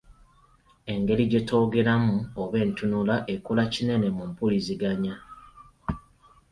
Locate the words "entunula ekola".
2.65-3.63